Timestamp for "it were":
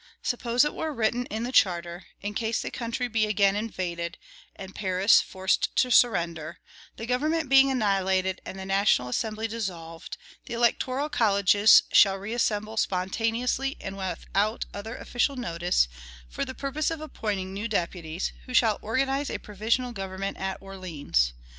0.65-0.91